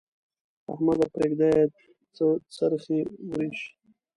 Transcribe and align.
احمده! 0.71 1.05
پرېږده 1.15 1.47
يې؛ 1.53 1.63
څه 2.15 2.25
څرخی 2.55 2.99
ورېشې. 3.29 3.69